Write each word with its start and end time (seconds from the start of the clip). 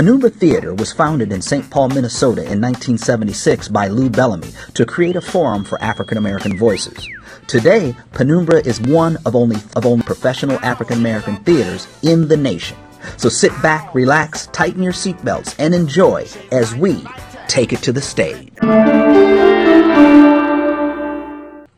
Penumbra 0.00 0.30
Theater 0.30 0.72
was 0.72 0.92
founded 0.92 1.30
in 1.30 1.42
St. 1.42 1.68
Paul, 1.68 1.88
Minnesota 1.88 2.40
in 2.40 2.60
1976 2.60 3.68
by 3.68 3.88
Lou 3.88 4.08
Bellamy 4.08 4.48
to 4.72 4.86
create 4.86 5.16
a 5.16 5.20
forum 5.20 5.62
for 5.62 5.78
African 5.82 6.16
American 6.16 6.56
voices. 6.56 7.06
Today, 7.48 7.94
Penumbra 8.12 8.66
is 8.66 8.80
one 8.80 9.18
of 9.26 9.36
only, 9.36 9.56
of 9.76 9.84
only 9.84 10.02
professional 10.04 10.58
African 10.60 10.98
American 10.98 11.36
theaters 11.44 11.86
in 12.02 12.28
the 12.28 12.36
nation. 12.36 12.78
So 13.18 13.28
sit 13.28 13.52
back, 13.60 13.94
relax, 13.94 14.46
tighten 14.46 14.82
your 14.82 14.94
seatbelts, 14.94 15.54
and 15.58 15.74
enjoy 15.74 16.26
as 16.50 16.74
we 16.74 17.04
take 17.50 17.72
it 17.72 17.82
to 17.82 17.92
the 17.92 18.00
stage. 18.00 18.52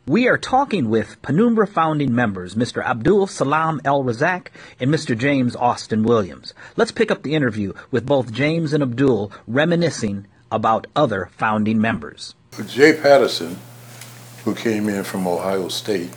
We 0.07 0.29
are 0.29 0.37
talking 0.37 0.91
with 0.91 1.23
Penumbra 1.23 1.67
founding 1.67 2.15
members, 2.15 2.55
Mr. 2.55 2.85
Abdul 2.85 3.27
Salaam 3.27 3.80
El 3.85 4.05
Razzac 4.05 4.49
and 4.79 4.91
Mr. 4.93 5.16
James 5.16 5.57
Austin 5.57 6.03
Williams. 6.03 6.53
Let's 6.77 6.93
pick 6.93 7.11
up 7.11 7.23
the 7.23 7.35
interview 7.35 7.73
with 7.91 8.05
both 8.05 8.33
James 8.33 8.75
and 8.75 8.83
Abdul 8.83 9.33
reminiscing 9.47 10.27
about 10.51 10.87
other 10.95 11.30
founding 11.39 11.80
members. 11.80 12.35
Jay 12.66 12.93
Patterson, 12.93 13.57
who 14.45 14.55
came 14.55 14.91
in 14.91 15.05
from 15.05 15.27
Ohio 15.27 15.69
State. 15.69 16.11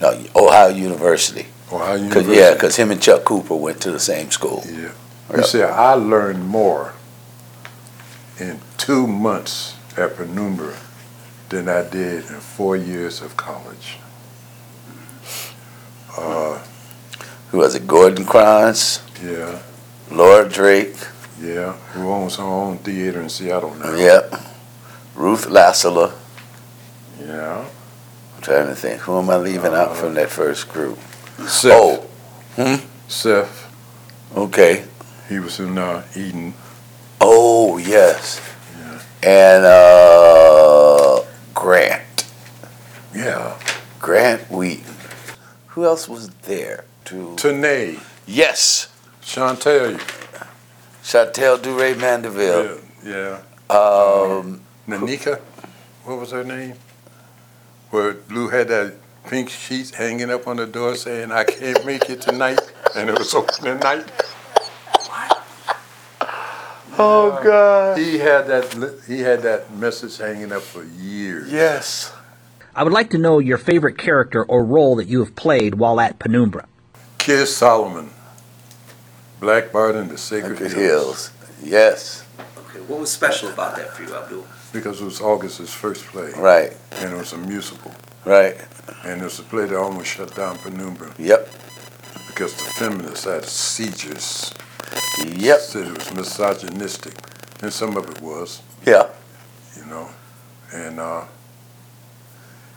No, 0.00 0.24
Ohio 0.34 0.68
University. 0.68 1.46
Ohio 1.70 1.98
Cause, 1.98 2.02
University. 2.04 2.36
yeah, 2.38 2.54
because 2.54 2.76
him 2.76 2.90
and 2.90 3.02
Chuck 3.02 3.24
Cooper 3.24 3.56
went 3.56 3.82
to 3.82 3.90
the 3.90 4.00
same 4.00 4.30
school. 4.30 4.62
Yeah. 4.64 4.92
Yep. 5.28 5.36
He 5.36 5.42
said, 5.42 5.70
I 5.70 5.94
learned 5.94 6.46
more 6.46 6.94
in 8.38 8.60
two 8.76 9.06
months 9.06 9.76
at 9.96 10.16
Penumbra 10.16 10.76
than 11.48 11.68
I 11.68 11.88
did 11.88 12.24
in 12.26 12.40
four 12.40 12.76
years 12.76 13.22
of 13.22 13.36
college. 13.36 13.98
Uh, 16.16 16.58
Who 17.50 17.58
was 17.58 17.74
it? 17.74 17.86
Gordon 17.86 18.24
Krantz, 18.24 19.02
yeah, 19.22 19.60
Laura 20.10 20.48
Drake, 20.48 20.96
yeah. 21.40 21.72
Who 21.92 22.08
owns 22.08 22.36
her 22.36 22.44
own 22.44 22.78
theater 22.78 23.20
in 23.20 23.28
Seattle 23.28 23.74
now. 23.74 23.94
yep, 23.94 24.32
Ruth 25.14 25.46
Lassler. 25.46 26.12
Yeah. 27.20 27.66
I'm 28.36 28.42
trying 28.42 28.66
to 28.68 28.74
think. 28.74 29.00
Who 29.02 29.18
am 29.18 29.30
I 29.30 29.36
leaving 29.36 29.72
out 29.72 29.96
from 29.96 30.14
that 30.14 30.30
first 30.30 30.68
group? 30.68 30.98
Seth. 31.46 31.72
Oh, 31.72 32.06
hmm? 32.56 32.86
Seth. 33.08 33.64
Okay. 34.36 34.84
He 35.28 35.38
was 35.38 35.58
in 35.58 35.76
uh, 35.78 36.04
Eden. 36.14 36.54
Oh, 37.48 37.78
yes. 37.78 38.40
Yeah. 38.76 39.02
And 39.22 39.64
uh, 39.64 41.22
Grant. 41.54 42.26
Yeah. 43.14 43.56
Grant 44.00 44.50
Wheaton. 44.50 44.94
Who 45.68 45.84
else 45.84 46.08
was 46.08 46.30
there? 46.42 46.84
To 47.04 47.36
Tanae. 47.36 48.00
yes, 48.26 48.88
Chantel. 49.22 49.96
Chantel 51.04 51.58
Duray 51.58 51.96
Mandeville. 51.96 52.80
Yeah. 53.04 53.38
yeah. 53.70 53.76
Um, 53.76 54.60
Nanika, 54.88 55.38
what 56.02 56.18
was 56.18 56.32
her 56.32 56.42
name? 56.42 56.74
Where 57.90 58.14
Blue 58.14 58.48
had 58.48 58.66
that 58.68 58.94
pink 59.28 59.50
sheet 59.50 59.90
hanging 59.94 60.32
up 60.32 60.48
on 60.48 60.56
the 60.56 60.66
door 60.66 60.96
saying, 60.96 61.30
I 61.30 61.44
can't 61.44 61.86
make 61.86 62.10
it 62.10 62.22
tonight. 62.22 62.60
And 62.96 63.08
it 63.08 63.16
was 63.16 63.32
opening 63.34 63.78
night. 63.78 64.10
Oh 66.98 67.30
uh, 67.30 67.42
God. 67.42 67.98
He 67.98 68.18
had 68.18 68.46
that 68.46 69.00
he 69.06 69.20
had 69.20 69.42
that 69.42 69.74
message 69.74 70.18
hanging 70.18 70.52
up 70.52 70.62
for 70.62 70.84
years. 70.84 71.52
Yes. 71.52 72.12
I 72.74 72.84
would 72.84 72.92
like 72.92 73.10
to 73.10 73.18
know 73.18 73.38
your 73.38 73.56
favorite 73.56 73.96
character 73.96 74.44
or 74.44 74.62
role 74.64 74.96
that 74.96 75.06
you 75.06 75.20
have 75.20 75.34
played 75.34 75.76
while 75.76 75.98
at 75.98 76.18
Penumbra. 76.18 76.66
Kid 77.18 77.46
Solomon. 77.46 78.10
Black 79.40 79.72
Bart 79.72 79.94
and 79.94 80.10
the 80.10 80.18
Sacred 80.18 80.58
Sacred 80.58 80.72
Hills. 80.72 81.28
Hills. 81.28 81.30
Yes. 81.62 82.26
Okay, 82.58 82.80
what 82.80 83.00
was 83.00 83.10
special 83.10 83.48
about 83.48 83.76
that 83.76 83.92
for 83.94 84.02
you, 84.02 84.14
Abdul? 84.14 84.46
Because 84.72 85.00
it 85.00 85.04
was 85.04 85.20
August's 85.20 85.72
first 85.72 86.04
play. 86.06 86.32
Right. 86.36 86.76
And 86.92 87.12
it 87.14 87.16
was 87.16 87.32
a 87.32 87.38
musical. 87.38 87.92
Right. 88.24 88.56
And 89.04 89.20
it 89.20 89.24
was 89.24 89.38
a 89.38 89.42
play 89.42 89.66
that 89.66 89.78
almost 89.78 90.08
shut 90.08 90.34
down 90.34 90.58
Penumbra 90.58 91.14
Yep. 91.18 91.48
because 92.28 92.54
the 92.54 92.64
feminists 92.64 93.24
had 93.24 93.44
seizures. 93.44 94.52
Yep. 95.24 95.60
Said 95.60 95.86
it 95.88 95.96
was 95.96 96.12
misogynistic. 96.14 97.14
And 97.62 97.72
some 97.72 97.96
of 97.96 98.08
it 98.10 98.20
was. 98.20 98.62
Yeah. 98.84 99.08
you 99.76 99.84
know, 99.86 100.08
and 100.72 101.00
uh, 101.00 101.24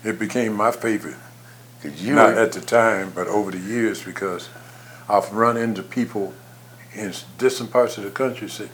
it 0.04 0.18
became 0.20 0.54
my 0.54 0.72
favorite. 0.72 1.18
Not 1.84 2.36
were- 2.36 2.40
at 2.42 2.52
the 2.54 2.62
time, 2.62 3.12
but 3.16 3.28
over 3.28 3.52
the 3.52 3.58
years, 3.60 4.04
because 4.04 4.50
I've 5.08 5.32
run 5.34 5.56
into 5.58 5.82
people 5.84 6.34
in 6.94 7.14
distant 7.38 7.72
parts 7.72 7.98
of 7.98 8.04
the 8.04 8.10
country 8.12 8.50
say, 8.50 8.70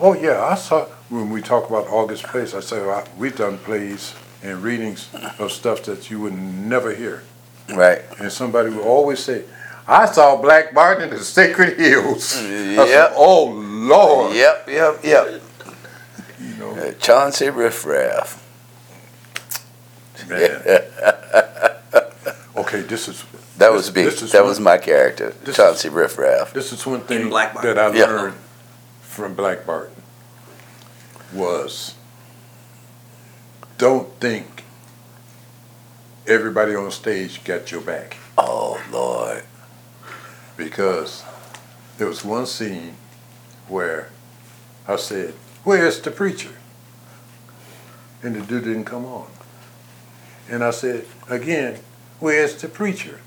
"Oh 0.00 0.14
yeah, 0.14 0.42
I 0.44 0.54
saw." 0.56 0.86
When 1.08 1.30
we 1.30 1.42
talk 1.42 1.68
about 1.68 1.86
August 1.88 2.24
Place, 2.24 2.54
I 2.54 2.60
say 2.60 2.80
well, 2.84 3.04
we've 3.18 3.36
done 3.36 3.58
plays 3.58 4.14
and 4.42 4.62
readings 4.62 5.08
of 5.38 5.52
stuff 5.52 5.82
that 5.84 6.10
you 6.10 6.18
would 6.20 6.32
never 6.34 6.94
hear, 6.94 7.22
right. 7.74 8.00
and 8.18 8.32
somebody 8.32 8.70
will 8.70 8.82
always 8.84 9.20
say. 9.20 9.44
I 9.86 10.06
saw 10.06 10.36
Black 10.40 10.72
Bart 10.74 11.00
and 11.02 11.10
the 11.12 11.18
Sacred 11.24 11.78
Hills. 11.78 12.36
I 12.38 12.86
said, 12.86 13.12
oh 13.16 13.46
Lord. 13.46 14.34
Yep. 14.34 14.68
Yep. 14.68 15.00
Yep. 15.04 15.42
You 16.40 16.54
know, 16.56 16.70
Uh, 16.70 16.92
Chauncey 16.92 17.50
Riffraff. 17.50 18.38
man. 20.28 20.62
okay, 22.56 22.80
this 22.82 23.08
is 23.08 23.24
That 23.58 23.72
was 23.72 23.94
me. 23.94 24.04
This 24.04 24.22
is 24.22 24.32
That 24.32 24.40
one- 24.42 24.48
was 24.50 24.60
my 24.60 24.78
character, 24.78 25.34
this 25.44 25.56
Chauncey 25.56 25.88
Riffraff. 25.88 26.52
This 26.52 26.72
is 26.72 26.86
one 26.86 27.00
thing 27.02 27.28
Black 27.28 27.60
that 27.62 27.78
I 27.78 27.92
Yeah. 27.92 28.06
learned 28.06 28.34
from 29.02 29.34
Black 29.34 29.66
Bart 29.66 29.90
was 31.32 31.94
don't 33.78 34.08
think 34.20 34.64
everybody 36.26 36.74
on 36.74 36.90
stage 36.90 37.42
got 37.44 37.70
your 37.72 37.80
back 37.80 38.16
Oh 38.38 38.80
Lord. 38.90 39.42
Because 40.62 41.24
there 41.98 42.06
was 42.06 42.24
one 42.24 42.46
scene 42.46 42.94
where 43.68 44.08
I 44.86 44.96
said, 44.96 45.34
"Where's 45.64 46.00
the 46.00 46.10
preacher?" 46.10 46.54
And 48.22 48.34
the 48.36 48.40
dude 48.40 48.64
didn't 48.64 48.84
come 48.84 49.04
on. 49.04 49.26
And 50.48 50.62
I 50.62 50.70
said 50.70 51.06
again, 51.28 51.80
"Where's 52.20 52.54
the 52.60 52.68
preacher?" 52.68 53.20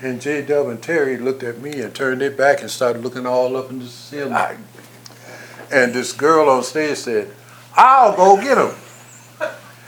And 0.00 0.20
J. 0.20 0.42
Dub 0.42 0.68
and 0.68 0.82
Terry 0.82 1.16
looked 1.16 1.42
at 1.42 1.62
me 1.62 1.80
and 1.80 1.94
turned 1.94 2.20
their 2.20 2.30
back 2.30 2.60
and 2.60 2.70
started 2.70 3.02
looking 3.02 3.24
all 3.26 3.56
up 3.56 3.70
in 3.70 3.78
the 3.78 3.86
ceiling. 3.86 4.34
I- 4.34 4.56
And 5.70 5.94
this 5.94 6.12
girl 6.12 6.50
on 6.50 6.62
stage 6.62 6.98
said, 6.98 7.32
I'll 7.74 8.14
go 8.14 8.36
get 8.36 8.58
him. 8.58 8.74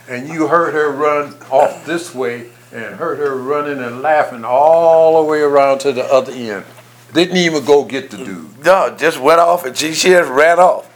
And 0.08 0.26
you 0.28 0.48
heard 0.48 0.72
her 0.72 0.90
run 0.90 1.36
off 1.50 1.84
this 1.84 2.14
way 2.14 2.46
and 2.72 2.96
heard 2.96 3.18
her 3.18 3.36
running 3.36 3.78
and 3.82 4.02
laughing 4.02 4.44
all 4.44 5.22
the 5.22 5.28
way 5.30 5.40
around 5.40 5.78
to 5.80 5.92
the 5.92 6.04
other 6.04 6.32
end. 6.32 6.64
Didn't 7.12 7.36
even 7.38 7.64
go 7.64 7.84
get 7.84 8.10
the 8.10 8.18
dude. 8.18 8.64
No, 8.64 8.94
just 8.98 9.18
went 9.20 9.40
off 9.40 9.64
and 9.64 9.76
she, 9.76 9.94
she 9.94 10.08
just 10.10 10.30
ran 10.30 10.58
off. 10.58 10.86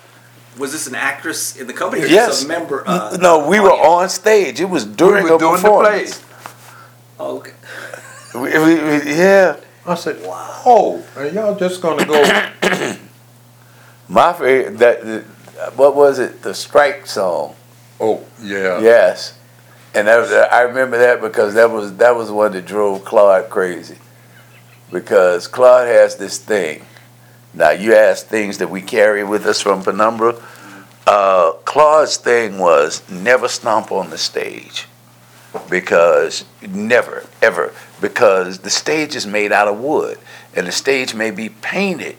Was 0.59 0.73
this 0.73 0.87
an 0.87 0.95
actress 0.95 1.57
in 1.57 1.67
the 1.67 1.73
company 1.73 2.03
or 2.03 2.07
Yes. 2.07 2.29
just 2.29 2.45
a 2.45 2.49
member? 2.49 2.85
Uh, 2.87 3.17
no, 3.21 3.49
we 3.49 3.59
were 3.59 3.71
on 3.73 4.09
stage. 4.11 4.61
It 4.61 4.67
was 4.69 4.85
during 4.85 5.25
we 5.25 5.31
were 5.31 5.37
a 5.37 5.39
doing 5.39 5.53
the 5.55 5.59
performance. 5.63 6.19
play. 6.19 6.29
Oh, 7.19 7.37
okay. 7.39 7.53
We, 8.35 8.41
we, 8.43 8.75
we- 8.75 9.15
yeah. 9.17 9.57
I 9.87 9.95
said, 9.95 10.19
oh, 10.25 11.03
and 11.17 11.35
y'all 11.35 11.55
just 11.57 11.81
gonna 11.81 12.05
go. 12.05 12.23
My 14.09 14.33
favorite, 14.35 14.79
that, 14.79 15.25
what 15.77 15.97
was 15.97 16.19
it? 16.19 16.43
The 16.43 16.53
strike 16.55 17.07
song. 17.07 17.55
Oh, 18.01 18.23
yeah. 18.43 18.81
Yes. 18.81 19.39
And 19.95 20.09
that 20.09 20.19
was, 20.19 20.33
I 20.33 20.63
remember 20.63 20.99
that 20.99 21.21
because 21.21 21.55
that 21.55 21.71
was 21.71 21.97
that 21.97 22.17
was 22.17 22.31
one 22.31 22.53
that 22.53 22.65
drove 22.65 23.05
Claude 23.05 23.51
crazy. 23.51 23.99
Because 24.91 25.47
Claude 25.47 25.87
has 25.87 26.17
this 26.17 26.39
thing. 26.39 26.85
Now 27.55 27.71
you 27.71 27.95
ask 27.95 28.27
things 28.27 28.59
that 28.59 28.69
we 28.69 28.81
carry 28.81 29.25
with 29.25 29.47
us 29.47 29.61
from 29.61 29.83
Penumbra. 29.83 30.43
Uh, 31.07 31.53
Claude's 31.65 32.17
thing 32.17 32.59
was 32.59 33.09
never 33.11 33.49
stomp 33.49 33.93
on 33.93 34.11
the 34.11 34.19
stage. 34.19 34.87
Because 35.69 36.47
never, 36.67 37.27
ever. 37.43 37.75
Because 38.01 38.61
the 38.61 38.71
stage 38.71 39.15
is 39.15 39.27
made 39.27 39.53
out 39.53 39.69
of 39.69 39.79
wood. 39.79 40.19
And 40.55 40.67
the 40.67 40.73
stage 40.73 41.15
may 41.15 41.31
be 41.31 41.51
painted 41.51 42.17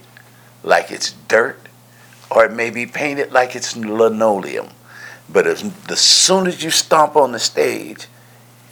like 0.64 0.92
it's 0.92 1.14
dirt, 1.28 1.60
or 2.30 2.46
it 2.46 2.54
may 2.54 2.70
be 2.70 2.86
painted 2.86 3.32
like 3.32 3.56
it's 3.56 3.76
linoleum. 3.76 4.70
But 5.30 5.48
as, 5.48 5.64
as 5.90 6.00
soon 6.00 6.48
as 6.48 6.64
you 6.64 6.70
stomp 6.70 7.16
on 7.16 7.32
the 7.32 7.40
stage, 7.40 8.08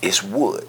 it's 0.01 0.21
wood. 0.21 0.68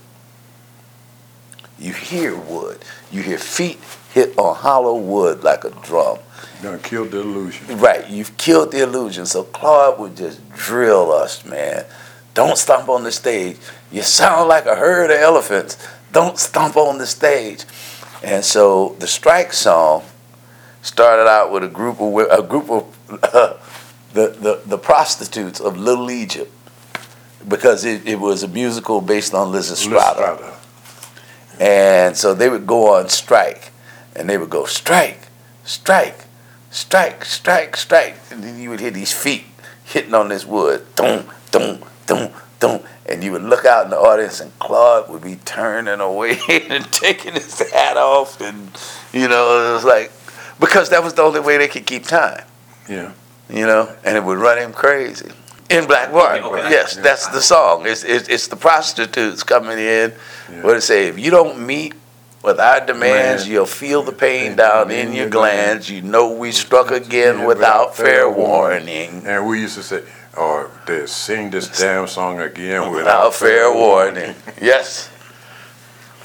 you 1.78 1.92
hear 1.92 2.36
wood. 2.36 2.78
You 3.10 3.22
hear 3.22 3.38
feet 3.38 3.78
hit 4.12 4.38
on 4.38 4.56
hollow 4.56 4.96
wood 4.96 5.42
like 5.42 5.64
a 5.64 5.70
drum. 5.70 6.18
You 6.62 6.70
done 6.70 6.80
killed 6.80 7.10
the 7.10 7.20
illusion. 7.20 7.78
Right, 7.78 8.08
you've 8.08 8.36
killed 8.36 8.72
the 8.72 8.82
illusion. 8.82 9.26
So 9.26 9.42
Claude 9.44 9.98
would 9.98 10.16
just 10.16 10.48
drill 10.52 11.12
us, 11.12 11.44
man. 11.44 11.84
Don't 12.34 12.56
stomp 12.56 12.88
on 12.88 13.04
the 13.04 13.12
stage. 13.12 13.56
You 13.90 14.02
sound 14.02 14.48
like 14.48 14.66
a 14.66 14.76
herd 14.76 15.10
of 15.10 15.18
elephants. 15.18 15.76
Don't 16.12 16.38
stomp 16.38 16.76
on 16.76 16.98
the 16.98 17.06
stage. 17.06 17.64
And 18.22 18.44
so 18.44 18.96
the 18.98 19.06
strike 19.06 19.52
song 19.52 20.04
started 20.82 21.28
out 21.28 21.52
with 21.52 21.64
a 21.64 21.68
group 21.68 22.00
of 22.00 22.16
a 22.16 22.42
group 22.42 22.70
of 22.70 22.84
the, 24.12 24.28
the 24.28 24.60
the 24.66 24.78
prostitutes 24.78 25.60
of 25.60 25.76
Little 25.76 26.10
Egypt 26.10 26.52
because 27.48 27.84
it, 27.84 28.06
it 28.06 28.20
was 28.20 28.42
a 28.42 28.48
musical 28.48 29.00
based 29.00 29.34
on 29.34 29.52
Lysistrata. 29.52 30.54
And 31.60 32.16
so 32.16 32.34
they 32.34 32.48
would 32.48 32.66
go 32.66 32.94
on 32.94 33.08
strike, 33.08 33.70
and 34.16 34.28
they 34.28 34.38
would 34.38 34.50
go 34.50 34.64
strike, 34.64 35.28
strike, 35.64 36.24
strike, 36.70 37.24
strike, 37.24 37.76
strike, 37.76 38.16
and 38.30 38.42
then 38.42 38.58
you 38.58 38.70
would 38.70 38.80
hear 38.80 38.90
these 38.90 39.12
feet 39.12 39.44
hitting 39.84 40.14
on 40.14 40.28
this 40.28 40.46
wood, 40.46 40.86
dum, 40.96 41.26
dum, 41.50 41.82
dum, 42.06 42.30
dum, 42.58 42.80
and 43.06 43.22
you 43.22 43.32
would 43.32 43.42
look 43.42 43.64
out 43.64 43.84
in 43.84 43.90
the 43.90 43.98
audience, 43.98 44.40
and 44.40 44.56
Claude 44.58 45.08
would 45.10 45.22
be 45.22 45.36
turning 45.44 46.00
away 46.00 46.38
and 46.48 46.90
taking 46.92 47.34
his 47.34 47.58
hat 47.70 47.96
off, 47.96 48.40
and 48.40 48.70
you 49.12 49.28
know 49.28 49.70
it 49.70 49.74
was 49.74 49.84
like 49.84 50.10
because 50.58 50.90
that 50.90 51.02
was 51.02 51.14
the 51.14 51.22
only 51.22 51.40
way 51.40 51.58
they 51.58 51.68
could 51.68 51.86
keep 51.86 52.04
time, 52.04 52.44
Yeah. 52.88 53.12
You 53.48 53.66
know, 53.66 53.94
and 54.04 54.16
it 54.16 54.24
would 54.24 54.38
run 54.38 54.58
him 54.58 54.72
crazy. 54.72 55.30
In 55.70 55.86
Black 55.86 56.12
Market, 56.12 56.44
Okay. 56.44 56.70
yes, 56.70 56.96
that's 56.96 57.28
the 57.28 57.40
song. 57.40 57.86
It's, 57.86 58.04
it's 58.04 58.28
it's 58.28 58.48
the 58.48 58.56
prostitutes 58.56 59.42
coming 59.42 59.78
in. 59.78 60.12
Yeah. 60.50 60.62
What 60.62 60.76
it 60.76 60.82
say? 60.82 61.08
If 61.08 61.18
you 61.18 61.30
don't 61.30 61.64
meet 61.66 61.94
with 62.42 62.60
our 62.60 62.84
demands, 62.84 63.44
Man. 63.44 63.52
you'll 63.52 63.66
feel 63.66 64.02
the 64.02 64.12
pain 64.12 64.48
Pain 64.48 64.56
down 64.56 64.90
in 64.90 65.08
in 65.08 65.12
your 65.14 65.22
your 65.22 65.30
glands. 65.30 65.88
You 65.88 66.02
know 66.02 66.32
we 66.34 66.52
struck 66.52 66.90
again 66.90 67.38
Yeah, 67.38 67.46
without 67.46 67.96
fair 67.96 68.30
warning. 68.30 69.22
And 69.24 69.46
we 69.46 69.60
used 69.60 69.76
to 69.76 69.82
say, 69.82 70.02
or 70.36 70.70
they 70.86 71.06
sing 71.06 71.50
this 71.50 71.68
damn 71.80 72.06
song 72.06 72.40
again 72.40 72.90
without, 72.90 72.94
Without 72.96 73.34
fair 73.34 73.72
warning. 73.72 74.34
Yes. 74.60 75.08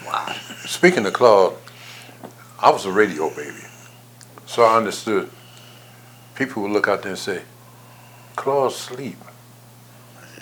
Wow. 0.06 0.36
Speaking 0.66 1.06
of 1.06 1.13
Claude, 1.13 1.54
I 2.60 2.70
was 2.72 2.86
a 2.86 2.92
radio 2.92 3.30
baby. 3.30 3.63
So 4.46 4.63
I 4.63 4.75
understood. 4.78 5.30
People 6.38 6.62
would 6.63 6.72
look 6.72 6.88
out 6.88 7.01
there 7.01 7.12
and 7.12 7.19
say, 7.19 7.42
Claude's 8.36 8.75
sleep. 8.75 9.18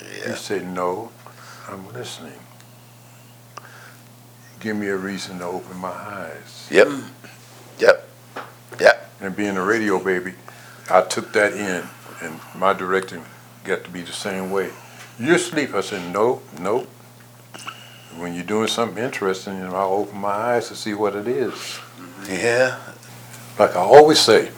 Yeah. 0.00 0.30
He 0.30 0.36
said, 0.36 0.66
No, 0.66 1.10
I'm 1.68 1.90
listening. 1.94 2.38
Give 4.60 4.76
me 4.76 4.88
a 4.88 4.96
reason 4.96 5.38
to 5.38 5.46
open 5.46 5.76
my 5.78 5.88
eyes. 5.88 6.68
Yep. 6.70 6.88
Yep. 7.78 8.08
Yep. 8.80 9.10
And 9.20 9.36
being 9.36 9.56
a 9.56 9.64
radio 9.64 9.98
baby, 10.02 10.34
I 10.90 11.00
took 11.02 11.32
that 11.32 11.52
in, 11.54 11.84
and 12.22 12.40
my 12.54 12.72
directing 12.74 13.24
got 13.64 13.84
to 13.84 13.90
be 13.90 14.02
the 14.02 14.12
same 14.12 14.50
way. 14.50 14.70
You're 15.18 15.36
asleep. 15.36 15.74
I 15.74 15.80
said, 15.80 16.12
No, 16.12 16.42
no. 16.60 16.86
When 18.18 18.34
you're 18.34 18.44
doing 18.44 18.68
something 18.68 19.02
interesting, 19.02 19.56
you 19.58 19.64
know, 19.64 19.74
I'll 19.74 19.92
open 19.92 20.18
my 20.18 20.28
eyes 20.28 20.68
to 20.68 20.74
see 20.76 20.92
what 20.94 21.14
it 21.16 21.26
is. 21.26 21.78
Yeah. 22.28 22.78
like 23.58 23.76
I 23.76 23.80
always 23.80 24.18
say, 24.18 24.50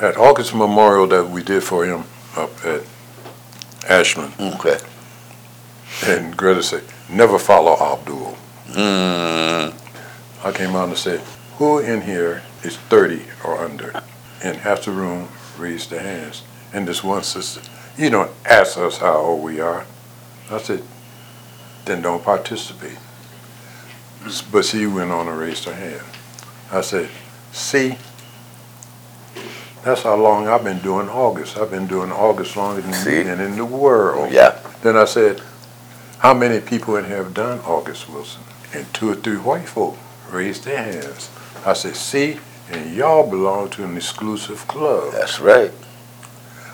at 0.00 0.16
August 0.16 0.54
Memorial 0.54 1.06
that 1.08 1.28
we 1.28 1.42
did 1.42 1.62
for 1.62 1.84
him 1.84 2.04
up 2.36 2.50
at 2.64 2.82
Ashland, 3.88 4.34
Okay. 4.38 4.78
and 6.06 6.36
Greta 6.36 6.62
said, 6.62 6.84
never 7.08 7.38
follow 7.38 7.74
Abdul. 7.74 8.36
Mm. 8.70 9.74
I 10.44 10.52
came 10.52 10.76
out 10.76 10.88
and 10.88 10.98
said, 10.98 11.20
who 11.56 11.78
in 11.78 12.02
here 12.02 12.42
is 12.62 12.76
30 12.76 13.22
or 13.44 13.58
under? 13.58 14.02
And 14.42 14.58
half 14.58 14.84
the 14.84 14.92
room 14.92 15.28
raised 15.58 15.90
their 15.90 16.02
hands. 16.02 16.42
And 16.72 16.86
this 16.86 17.02
one 17.02 17.22
sister, 17.24 17.62
you 17.96 18.10
don't 18.10 18.30
ask 18.44 18.78
us 18.78 18.98
how 18.98 19.16
old 19.16 19.42
we 19.42 19.58
are. 19.60 19.84
I 20.50 20.58
said, 20.58 20.82
then 21.86 22.02
don't 22.02 22.22
participate. 22.22 22.98
But 24.52 24.64
she 24.64 24.86
went 24.86 25.10
on 25.10 25.26
and 25.28 25.38
raised 25.38 25.64
her 25.64 25.74
hand. 25.74 26.02
I 26.70 26.82
said, 26.82 27.08
see, 27.52 27.96
that's 29.84 30.02
how 30.02 30.16
long 30.16 30.48
I've 30.48 30.64
been 30.64 30.80
doing 30.80 31.08
August. 31.08 31.56
I've 31.56 31.70
been 31.70 31.86
doing 31.86 32.10
August 32.10 32.56
longer 32.56 32.80
than 32.82 32.92
See? 32.92 33.20
and 33.22 33.40
in 33.40 33.56
the 33.56 33.64
world. 33.64 34.32
Yeah. 34.32 34.58
Then 34.82 34.96
I 34.96 35.04
said, 35.04 35.40
how 36.18 36.34
many 36.34 36.60
people 36.60 36.96
in 36.96 37.04
here 37.04 37.18
have 37.22 37.34
done 37.34 37.60
August 37.60 38.08
Wilson? 38.08 38.42
And 38.74 38.92
two 38.92 39.10
or 39.10 39.14
three 39.14 39.36
white 39.36 39.68
folk 39.68 39.96
raised 40.30 40.64
their 40.64 40.82
hands. 40.82 41.30
I 41.64 41.72
said, 41.72 41.96
see, 41.96 42.38
and 42.70 42.94
y'all 42.94 43.28
belong 43.28 43.70
to 43.70 43.84
an 43.84 43.96
exclusive 43.96 44.66
club. 44.68 45.12
That's 45.12 45.40
right. 45.40 45.72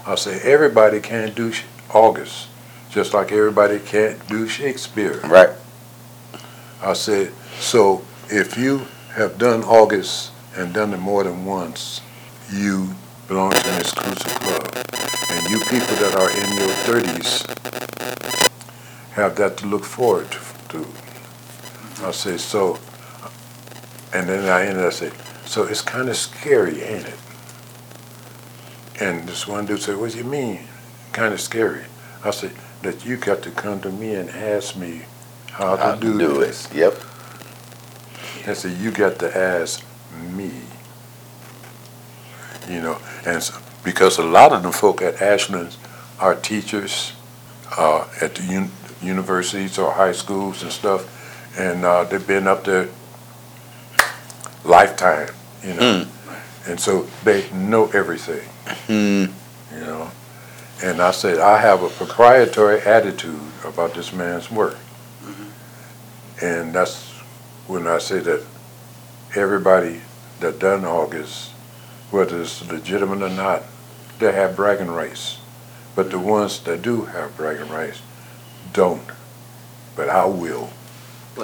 I 0.07 0.17
said, 0.17 0.43
everybody 0.43 1.01
can't 1.01 1.35
do 1.35 1.53
August, 1.93 2.49
just 2.91 3.15
like 3.15 3.33
everybody 3.33 3.79
can't 3.79 4.27
do 4.29 4.49
Shakespeare. 4.49 5.21
Right. 5.21 5.51
I 6.83 6.93
said, 6.93 7.33
so 7.59 8.03
if 8.29 8.59
you 8.59 8.87
have 9.15 9.39
done 9.39 9.63
August 9.63 10.33
and 10.57 10.75
done 10.75 10.93
it 10.93 10.99
more 10.99 11.25
than 11.25 11.45
once, 11.45 12.01
you 12.55 12.95
belong 13.29 13.51
to 13.53 13.69
an 13.71 13.81
exclusive 13.81 14.35
club. 14.41 14.71
And 15.31 15.51
you 15.51 15.59
people 15.61 15.97
that 15.97 16.15
are 16.17 16.31
in 16.31 16.57
your 16.59 16.75
30s 16.87 17.47
have 19.13 19.37
that 19.37 19.57
to 19.59 19.67
look 19.67 19.85
forward 19.85 20.31
to. 20.71 20.87
I 22.03 22.11
say, 22.11 22.37
so, 22.37 22.79
and 24.13 24.29
then 24.29 24.49
I 24.49 24.67
ended, 24.67 24.85
I 24.85 24.91
said, 24.91 25.13
so 25.47 25.65
it's 25.65 25.83
kind 25.83 26.09
of 26.09 26.17
scary, 26.17 26.83
ain't 26.83 27.07
it? 27.07 27.19
And 29.01 29.29
this 29.29 29.47
one 29.47 29.67
dude 29.67 29.81
said, 29.83 29.97
what 29.97 30.13
do 30.13 30.19
you 30.19 30.25
mean, 30.25 30.61
kind 31.13 31.33
of 31.35 31.41
scary? 31.41 31.85
I 32.25 32.31
said, 32.31 32.53
that 32.83 33.05
you 33.05 33.17
got 33.17 33.43
to 33.43 33.51
come 33.51 33.81
to 33.81 33.91
me 33.91 34.15
and 34.15 34.29
ask 34.31 34.77
me 34.77 35.03
how, 35.51 35.77
How 35.77 35.95
to 35.95 36.01
do, 36.01 36.19
do 36.19 36.41
this. 36.41 36.71
it. 36.71 36.77
Yep. 36.77 36.95
I 38.47 38.53
said, 38.53 38.77
you 38.79 38.91
got 38.91 39.19
to 39.21 39.37
ask 39.37 39.85
me. 40.35 40.51
You 42.69 42.81
know, 42.81 42.99
and 43.27 43.43
so, 43.43 43.55
because 43.85 44.19
a 44.19 44.23
lot 44.25 44.53
of 44.53 44.63
the 44.63 44.73
folk 44.73 45.03
at 45.03 45.21
Ashland 45.21 45.77
are 46.19 46.35
teachers 46.35 47.13
uh, 47.77 48.09
at 48.21 48.35
the 48.37 48.57
un- 48.57 48.71
universities 49.03 49.79
or 49.79 49.93
high 49.93 50.13
schools 50.13 50.63
and 50.63 50.73
stuff, 50.73 51.59
and 51.59 51.85
uh, 51.85 52.05
they've 52.05 52.27
been 52.27 52.47
up 52.47 52.65
there 52.65 52.89
lifetime, 54.65 55.29
you 55.63 55.75
know, 55.75 56.07
and 56.67 56.81
so 56.81 57.07
they 57.25 57.51
know 57.53 57.89
everything, 57.93 58.49
Mm. 58.89 59.31
you 59.75 59.81
know. 59.81 60.11
And 60.83 61.01
I 61.01 61.11
said, 61.13 61.39
I 61.39 61.59
have 61.61 61.83
a 61.83 61.89
proprietary 61.89 62.81
attitude 62.81 63.41
about 63.65 63.95
this 63.95 64.13
man's 64.13 64.51
work. 64.51 64.77
And 66.43 66.73
that's 66.75 67.11
when 67.69 67.87
I 67.87 67.99
say 67.99 68.19
that 68.21 68.43
everybody 69.37 70.01
that 70.41 70.59
done 70.59 70.85
August, 70.85 71.51
whether 72.15 72.41
it's 72.41 72.67
legitimate 72.71 73.23
or 73.23 73.29
not, 73.29 73.65
they 74.21 74.31
have 74.31 74.55
bragging 74.55 74.91
rights. 74.91 75.41
But 75.97 76.11
the 76.11 76.19
ones 76.19 76.61
that 76.61 76.81
do 76.81 77.07
have 77.07 77.37
bragging 77.37 77.71
rights 77.71 78.01
don't. 78.73 79.11
But 79.97 80.09
I 80.09 80.25
will. 80.25 80.71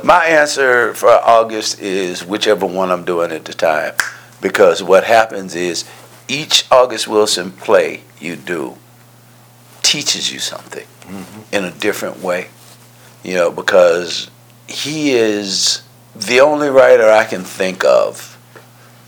My 0.05 0.25
answer 0.27 0.95
for 0.95 1.09
August 1.09 1.81
is 1.81 2.25
whichever 2.25 2.67
one 2.67 2.93
I'm 2.93 3.05
doing 3.05 3.33
at 3.33 3.45
the 3.45 3.53
time. 3.53 3.95
Because 4.41 4.83
what 4.83 5.05
happens 5.05 5.57
is 5.57 5.85
each 6.29 6.65
August 6.71 7.09
Wilson 7.09 7.51
play 7.51 8.03
you 8.21 8.37
do 8.37 8.77
teaches 9.83 10.33
you 10.33 10.39
something 10.39 10.87
mm-hmm. 11.01 11.55
in 11.55 11.65
a 11.65 11.73
different 11.73 12.23
way. 12.23 12.49
You 13.25 13.35
know, 13.35 13.51
because 13.51 14.31
he 14.69 15.11
is 15.11 15.83
the 16.15 16.41
only 16.41 16.69
writer 16.69 17.11
I 17.11 17.25
can 17.25 17.43
think 17.43 17.85
of 17.85 18.39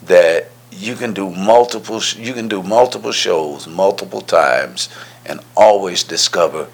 that 0.02 0.51
you 0.87 0.95
can 0.97 1.12
do 1.15 1.31
multiple 1.31 2.01
sh- 2.01 2.17
you 2.17 2.33
can 2.35 2.49
do 2.49 2.62
multiple 2.62 3.12
shows 3.12 3.67
multiple 3.67 4.21
times 4.21 4.89
and 5.27 5.41
always 5.55 6.03
discover 6.05 6.67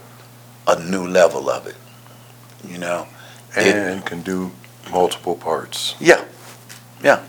a 0.66 0.78
new 0.92 1.06
level 1.06 1.48
of 1.50 1.66
it. 1.66 1.76
You 2.66 2.78
know? 2.78 3.06
It- 3.56 3.74
And 3.76 4.04
can 4.04 4.22
do 4.22 4.50
multiple 4.90 5.34
parts. 5.34 5.94
Yeah, 6.00 6.24
yeah. 7.04 7.20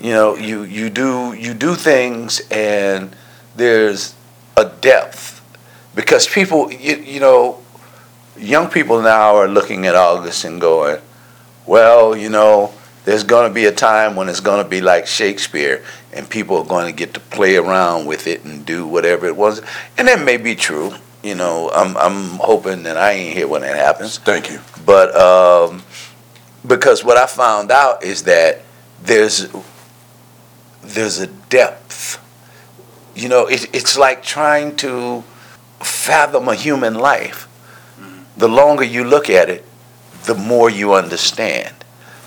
You 0.00 0.12
know, 0.14 0.36
you 0.36 0.62
you 0.62 0.90
do 0.90 1.32
you 1.34 1.52
do 1.54 1.74
things, 1.74 2.40
and 2.50 3.14
there's 3.56 4.14
a 4.56 4.64
depth 4.64 5.40
because 5.94 6.26
people, 6.28 6.72
you, 6.72 6.96
you 7.14 7.20
know, 7.20 7.58
young 8.38 8.68
people 8.70 9.02
now 9.02 9.36
are 9.36 9.48
looking 9.48 9.86
at 9.86 9.94
August 9.94 10.44
and 10.44 10.60
going, 10.60 10.98
well, 11.66 12.16
you 12.16 12.30
know, 12.30 12.72
there's 13.04 13.24
going 13.24 13.48
to 13.48 13.54
be 13.54 13.64
a 13.64 13.72
time 13.72 14.16
when 14.16 14.28
it's 14.28 14.40
going 14.40 14.62
to 14.62 14.68
be 14.68 14.80
like 14.80 15.06
Shakespeare, 15.06 15.84
and 16.12 16.28
people 16.28 16.58
are 16.58 16.64
going 16.64 16.86
to 16.86 16.92
get 16.92 17.14
to 17.14 17.20
play 17.20 17.56
around 17.56 18.06
with 18.06 18.26
it 18.26 18.44
and 18.44 18.64
do 18.66 18.86
whatever 18.86 19.26
it 19.26 19.36
was, 19.36 19.62
and 19.96 20.08
that 20.08 20.24
may 20.24 20.36
be 20.36 20.54
true. 20.54 20.94
You 21.22 21.34
know, 21.34 21.70
I'm 21.74 21.96
I'm 21.96 22.38
hoping 22.38 22.84
that 22.84 22.96
I 22.96 23.12
ain't 23.12 23.36
here 23.36 23.48
when 23.48 23.62
that 23.62 23.76
happens. 23.76 24.18
Thank 24.18 24.50
you. 24.50 24.60
But 24.86 25.14
um, 25.14 25.82
because 26.66 27.04
what 27.04 27.16
I 27.16 27.26
found 27.26 27.70
out 27.70 28.02
is 28.02 28.24
that 28.24 28.62
there's 29.02 29.48
there's 30.82 31.18
a 31.18 31.26
depth. 31.26 32.18
You 33.14 33.28
know, 33.28 33.46
it, 33.46 33.74
it's 33.74 33.98
like 33.98 34.22
trying 34.22 34.76
to 34.76 35.22
fathom 35.80 36.48
a 36.48 36.54
human 36.54 36.94
life. 36.94 37.46
The 38.36 38.48
longer 38.48 38.84
you 38.84 39.04
look 39.04 39.28
at 39.28 39.50
it, 39.50 39.66
the 40.24 40.34
more 40.34 40.70
you 40.70 40.94
understand. 40.94 41.74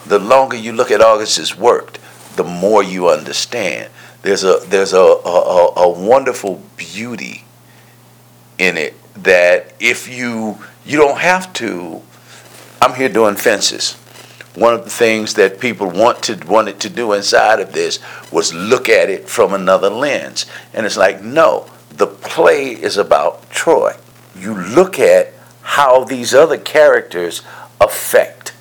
The 0.05 0.19
longer 0.19 0.57
you 0.57 0.73
look 0.73 0.91
at 0.91 1.01
August's 1.01 1.57
work, 1.57 1.99
the 2.35 2.43
more 2.43 2.83
you 2.83 3.09
understand. 3.09 3.89
There's 4.21 4.43
a 4.43 4.59
there's 4.65 4.93
a, 4.93 4.97
a, 4.97 5.73
a 5.75 5.89
wonderful 5.89 6.61
beauty 6.77 7.43
in 8.57 8.77
it 8.77 8.95
that 9.15 9.73
if 9.79 10.07
you 10.07 10.57
you 10.85 10.97
don't 10.97 11.19
have 11.19 11.51
to 11.53 12.01
I'm 12.81 12.95
here 12.95 13.09
doing 13.09 13.35
fences. 13.35 13.93
One 14.55 14.73
of 14.73 14.83
the 14.83 14.89
things 14.89 15.35
that 15.35 15.59
people 15.59 15.89
want 15.89 16.21
to 16.23 16.35
wanted 16.45 16.79
to 16.81 16.89
do 16.89 17.13
inside 17.13 17.59
of 17.59 17.73
this 17.73 17.99
was 18.31 18.53
look 18.53 18.89
at 18.89 19.09
it 19.09 19.29
from 19.29 19.53
another 19.53 19.89
lens. 19.89 20.45
And 20.73 20.85
it's 20.85 20.97
like, 20.97 21.21
no, 21.21 21.69
the 21.89 22.07
play 22.07 22.71
is 22.71 22.97
about 22.97 23.49
Troy. 23.49 23.95
You 24.35 24.53
look 24.53 24.99
at 24.99 25.33
how 25.61 26.03
these 26.03 26.33
other 26.33 26.57
characters 26.57 27.41
affect 27.79 28.53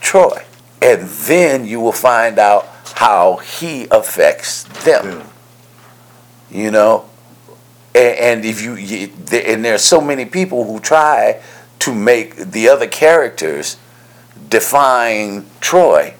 Troy. 0.00 0.44
And 0.84 1.08
then 1.08 1.64
you 1.64 1.80
will 1.80 1.92
find 1.92 2.38
out 2.38 2.66
how 2.96 3.36
he 3.36 3.88
affects 3.90 4.64
them. 4.84 5.26
You 6.50 6.70
know? 6.70 7.08
And, 7.94 8.18
and 8.18 8.44
if 8.44 8.62
you, 8.62 8.74
you, 8.74 9.10
and 9.32 9.64
there 9.64 9.74
are 9.74 9.78
so 9.78 10.00
many 10.00 10.26
people 10.26 10.64
who 10.64 10.78
try 10.80 11.42
to 11.80 11.94
make 11.94 12.36
the 12.36 12.68
other 12.68 12.86
characters 12.86 13.78
define 14.48 15.46
Troy, 15.60 16.14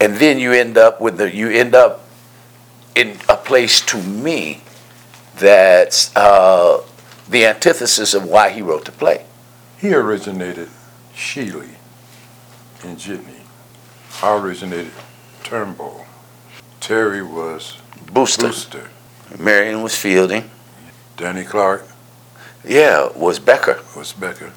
and 0.00 0.16
then 0.16 0.38
you 0.38 0.52
end 0.52 0.76
up 0.76 1.00
with 1.00 1.18
the, 1.18 1.34
you 1.34 1.50
end 1.50 1.74
up 1.74 2.06
in 2.94 3.16
a 3.28 3.36
place 3.36 3.80
to 3.86 4.02
me 4.02 4.62
that's 5.36 6.14
uh, 6.16 6.82
the 7.28 7.46
antithesis 7.46 8.14
of 8.14 8.24
why 8.24 8.50
he 8.50 8.62
wrote 8.62 8.84
the 8.84 8.92
play. 8.92 9.24
He 9.78 9.92
originated 9.92 10.68
Shealy 11.14 11.70
in 12.82 12.96
Jitney. 12.96 13.33
I 14.24 14.38
originated 14.38 14.90
Turnbull. 15.42 16.06
Terry 16.80 17.22
was 17.22 17.76
Booster. 18.10 18.46
Booster. 18.46 18.88
Marion 19.38 19.82
was 19.82 19.94
Fielding. 19.94 20.48
Danny 21.18 21.44
Clark 21.44 21.86
Yeah, 22.64 23.10
was 23.14 23.38
Becker. 23.38 23.82
was 23.94 24.14
Becker. 24.14 24.50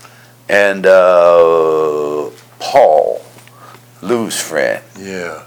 And 0.47 0.86
uh, 0.86 2.29
Paul, 2.59 3.21
Lou's 4.01 4.39
friend, 4.39 4.81
Yeah. 4.97 5.43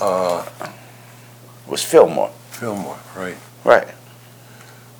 Uh, 0.00 0.44
was 1.68 1.84
Philmore. 1.84 2.30
Philmore, 2.50 2.98
right. 3.16 3.36
Right. 3.62 3.94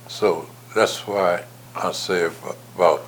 So 0.06 0.48
that's 0.72 1.04
why 1.08 1.42
I 1.74 1.90
say 1.90 2.30
about 2.76 3.02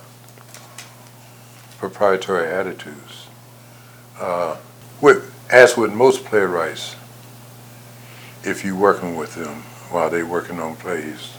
proprietary 1.78 2.48
attitudes. 2.52 3.28
Uh, 4.18 4.56
with, 5.00 5.32
as 5.50 5.76
with 5.76 5.92
most 5.92 6.24
playwrights, 6.24 6.96
if 8.44 8.64
you're 8.64 8.76
working 8.76 9.16
with 9.16 9.34
them 9.34 9.62
while 9.90 10.08
they're 10.10 10.26
working 10.26 10.60
on 10.60 10.76
plays, 10.76 11.36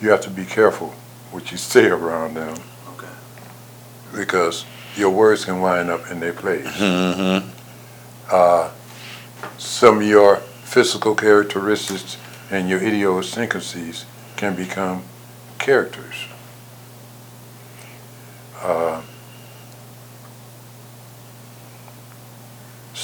you 0.00 0.10
have 0.10 0.20
to 0.22 0.30
be 0.30 0.44
careful 0.44 0.88
what 1.30 1.50
you 1.50 1.56
say 1.58 1.86
around 1.86 2.34
them 2.34 2.56
Okay. 2.88 3.06
because 4.14 4.64
your 4.96 5.10
words 5.10 5.44
can 5.44 5.60
wind 5.60 5.90
up 5.90 6.10
in 6.10 6.20
their 6.20 6.32
plays. 6.32 6.66
Mm-hmm. 6.66 7.48
Uh, 8.30 8.70
some 9.58 9.98
of 9.98 10.02
your 10.02 10.36
physical 10.36 11.14
characteristics 11.14 12.16
and 12.50 12.68
your 12.68 12.80
idiosyncrasies 12.82 14.04
can 14.36 14.54
become 14.56 15.02
characters. 15.58 16.26
Uh, 18.60 19.02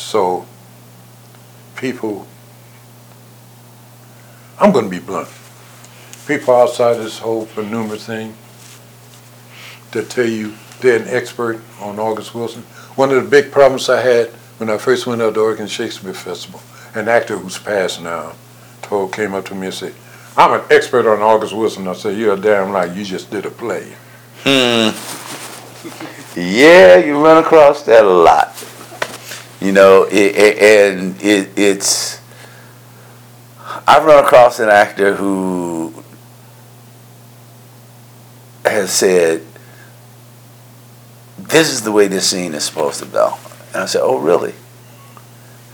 so, 0.07 0.47
people, 1.75 2.29
I'm 4.61 4.71
going 4.71 4.85
to 4.85 4.91
be 4.91 5.01
blunt. 5.01 5.29
People 6.29 6.55
outside 6.55 6.95
this 6.95 7.19
whole 7.19 7.47
Penumbra 7.47 7.99
thing 7.99 8.33
that 9.91 10.09
tell 10.09 10.25
you 10.25 10.55
they're 10.81 11.03
an 11.03 11.09
expert 11.09 11.61
on 11.81 11.99
August 11.99 12.37
Wilson. 12.37 12.63
One 12.95 13.11
of 13.11 13.25
the 13.25 13.29
big 13.29 13.51
problems 13.51 13.89
I 13.89 14.01
had 14.01 14.29
when 14.59 14.71
I 14.71 14.79
first 14.79 15.09
went 15.09 15.23
out 15.23 15.35
to 15.35 15.41
Oregon 15.41 15.67
Shakespeare 15.67 16.15
Festival, 16.15 16.63
an 16.95 17.09
actor 17.09 17.37
who's 17.37 17.59
passed 17.59 18.01
now, 18.01 18.35
told 18.83 19.13
came 19.13 19.35
up 19.35 19.47
to 19.47 19.57
me 19.57 19.67
and 19.67 19.75
said, 19.75 19.95
"I'm 20.37 20.53
an 20.53 20.65
expert 20.71 21.13
on 21.13 21.21
August 21.21 21.53
Wilson." 21.53 21.89
I 21.89 21.95
said, 21.95 22.17
"You're 22.17 22.35
a 22.35 22.41
damn 22.41 22.73
lie. 22.73 22.85
You 22.85 23.03
just 23.05 23.29
did 23.29 23.45
a 23.45 23.51
play." 23.51 23.97
Hmm. 24.45 24.95
Yeah, 26.39 26.99
you 26.99 27.21
run 27.21 27.39
across 27.43 27.83
that 27.83 28.05
a 28.05 28.09
lot. 28.09 28.56
You 29.61 29.73
know, 29.73 30.05
it, 30.05 30.37
it, 30.37 30.59
and 30.59 31.23
it, 31.23 31.51
it's. 31.57 32.21
I've 33.87 34.05
run 34.05 34.25
across 34.25 34.59
an 34.61 34.69
actor 34.69 35.15
who 35.15 35.95
has 38.65 38.93
said, 38.93 39.43
"This 41.39 41.71
is 41.73 41.83
the 41.83 41.93
way 41.93 42.09
this 42.09 42.29
scene 42.29 42.55
is 42.55 42.65
supposed 42.65 43.03
to 43.03 43.07
go," 43.07 43.35
and 43.73 43.83
I 43.83 43.87
said, 43.87 44.03
"Oh, 44.03 44.19
really?" 44.19 44.55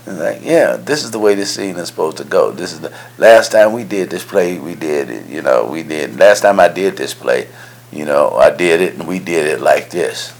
And 0.05 0.19
like, 0.19 0.41
yeah, 0.43 0.75
this 0.75 1.03
is 1.03 1.11
the 1.11 1.19
way 1.19 1.33
this 1.33 1.53
scene 1.55 1.77
is 1.77 1.87
supposed 1.87 2.17
to 2.17 2.25
go. 2.25 2.51
This 2.51 2.73
is 2.73 2.81
the 2.81 2.93
last 3.17 3.51
time 3.51 3.71
we 3.71 3.83
did 3.83 4.09
this 4.09 4.23
play. 4.23 4.59
We 4.59 4.75
did 4.75 5.09
it. 5.09 5.27
You 5.27 5.41
know, 5.41 5.65
we 5.65 5.83
did. 5.83 6.17
Last 6.17 6.41
time 6.41 6.59
I 6.59 6.67
did 6.67 6.97
this 6.97 7.13
play, 7.13 7.47
you 7.91 8.05
know, 8.05 8.31
I 8.31 8.49
did 8.49 8.81
it 8.81 8.95
and 8.95 9.07
we 9.07 9.19
did 9.19 9.45
it 9.45 9.61
like 9.61 9.89
this, 9.91 10.33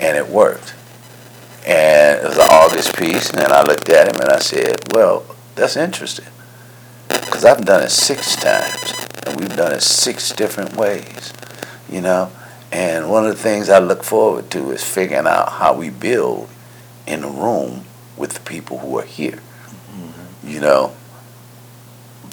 and 0.00 0.16
it 0.16 0.28
worked. 0.28 0.74
And 1.66 2.20
it 2.20 2.28
was 2.28 2.38
an 2.38 2.48
August 2.48 2.96
piece, 2.96 3.30
and 3.30 3.52
I 3.52 3.62
looked 3.62 3.88
at 3.88 4.06
him 4.06 4.20
and 4.20 4.30
I 4.30 4.38
said, 4.38 4.92
"Well, 4.94 5.24
that's 5.56 5.76
interesting, 5.76 6.26
because 7.08 7.44
I've 7.44 7.64
done 7.64 7.82
it 7.82 7.90
six 7.90 8.36
times, 8.36 8.94
and 9.24 9.40
we've 9.40 9.56
done 9.56 9.72
it 9.72 9.82
six 9.82 10.30
different 10.30 10.76
ways, 10.76 11.32
you 11.88 12.00
know." 12.00 12.30
And 12.70 13.10
one 13.10 13.26
of 13.26 13.36
the 13.36 13.42
things 13.42 13.68
I 13.68 13.78
look 13.78 14.04
forward 14.04 14.50
to 14.50 14.70
is 14.70 14.84
figuring 14.84 15.26
out 15.26 15.52
how 15.52 15.72
we 15.72 15.90
build 15.90 16.48
in 17.06 17.24
a 17.24 17.28
room 17.28 17.84
with 18.16 18.34
the 18.34 18.40
people 18.40 18.78
who 18.78 18.98
are 18.98 19.04
here, 19.04 19.40
mm-hmm. 19.90 20.48
you 20.48 20.60
know. 20.60 20.92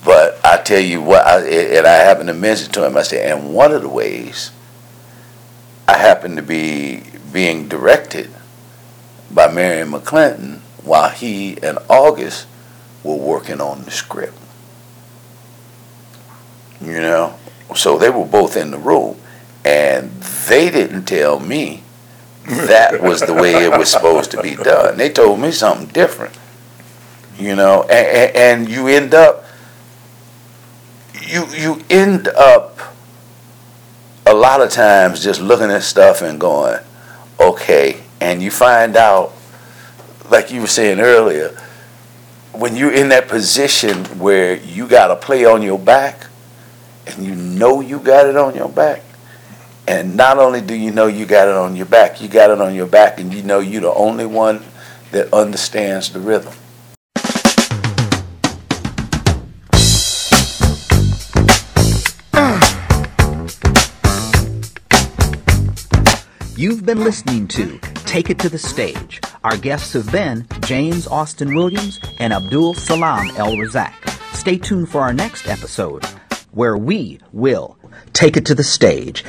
But 0.04 0.40
I 0.44 0.58
tell 0.58 0.82
you 0.82 1.02
what, 1.02 1.26
I, 1.26 1.40
and 1.48 1.88
I 1.88 1.96
happened 1.96 2.28
to 2.28 2.34
mention 2.34 2.72
to 2.74 2.86
him, 2.86 2.98
I 2.98 3.04
said, 3.04 3.32
and 3.32 3.54
one 3.54 3.72
of 3.72 3.82
the 3.82 3.90
ways 3.90 4.52
I 5.88 5.98
happened 5.98 6.36
to 6.38 6.44
be 6.44 7.04
being 7.32 7.68
directed 7.68 8.30
by 9.34 9.52
Marion 9.52 9.92
McClinton 9.92 10.60
while 10.84 11.10
he 11.10 11.58
and 11.64 11.80
August 11.90 12.48
were 13.04 13.16
working 13.16 13.62
on 13.62 13.84
the 13.84 13.92
script. 13.92 14.38
You 16.82 17.00
know, 17.00 17.36
so 17.76 17.98
they 17.98 18.10
were 18.10 18.26
both 18.26 18.58
in 18.58 18.72
the 18.72 18.78
room, 18.78 19.18
and 19.64 20.12
they 20.22 20.70
didn't 20.70 21.06
tell 21.06 21.40
me 21.40 21.84
that 22.46 23.02
was 23.02 23.22
the 23.22 23.34
way 23.34 23.54
it 23.54 23.78
was 23.78 23.90
supposed 23.90 24.32
to 24.32 24.42
be 24.42 24.56
done. 24.56 24.98
They 24.98 25.10
told 25.10 25.40
me 25.40 25.52
something 25.52 25.88
different. 25.88 26.38
You 27.38 27.56
know, 27.56 27.84
and, 27.84 28.36
and 28.36 28.70
you 28.70 28.88
end 28.88 29.14
up 29.14 29.46
you 31.22 31.46
you 31.56 31.82
end 31.90 32.28
up 32.28 32.78
a 34.26 34.34
lot 34.34 34.62
of 34.62 34.70
times 34.70 35.24
just 35.24 35.42
looking 35.42 35.72
at 35.72 35.84
stuff 35.84 36.22
and 36.22 36.40
going, 36.40 36.80
okay, 37.40 38.03
and 38.24 38.42
you 38.42 38.50
find 38.50 38.96
out, 38.96 39.34
like 40.32 40.50
you 40.50 40.62
were 40.62 40.68
saying 40.68 41.02
earlier, 41.02 41.50
when 42.54 42.74
you're 42.78 42.94
in 42.94 43.10
that 43.10 43.28
position 43.28 44.06
where 44.18 44.56
you 44.56 44.88
got 44.88 45.08
to 45.08 45.18
play 45.18 45.44
on 45.44 45.62
your 45.62 45.78
back, 45.78 46.28
and 47.06 47.26
you 47.26 47.36
know 47.36 47.82
you 47.82 48.00
got 48.00 48.26
it 48.26 48.38
on 48.38 48.56
your 48.56 48.70
back, 48.70 49.04
and 49.90 50.16
not 50.16 50.38
only 50.38 50.62
do 50.62 50.74
you 50.74 50.90
know 50.90 51.08
you 51.08 51.26
got 51.26 51.50
it 51.50 51.54
on 51.54 51.76
your 51.76 51.86
back, 51.86 52.22
you 52.22 52.30
got 52.30 52.50
it 52.50 52.62
on 52.62 52.74
your 52.74 52.88
back, 52.88 53.20
and 53.20 53.34
you 53.34 53.44
know 53.44 53.60
you're 53.60 53.82
the 53.82 53.94
only 53.94 54.26
one 54.26 54.64
that 55.12 55.32
understands 55.34 56.10
the 56.14 56.22
rhythm. 56.22 56.54
You've 66.56 66.86
been 66.86 67.04
listening 67.04 67.50
to 67.50 67.82
Take 68.14 68.30
It 68.30 68.38
to 68.42 68.50
the 68.50 68.60
Stage. 68.60 69.20
Our 69.44 69.58
guests 69.58 69.94
have 69.94 70.12
been 70.12 70.46
James 70.60 71.08
Austin 71.08 71.56
Williams 71.56 72.00
and 72.20 72.32
Abdul 72.32 72.76
Salaam 72.76 73.32
El 73.38 73.54
Razzac. 73.54 74.08
Stay 74.36 74.60
tuned 74.60 74.88
for 74.90 75.02
our 75.02 75.14
next 75.14 75.48
episode, 75.48 76.06
where 76.52 76.78
we 76.78 77.18
will 77.32 77.76
take 78.14 78.38
it 78.38 78.46
to 78.46 78.54
the 78.54 78.64
stage. 78.64 79.24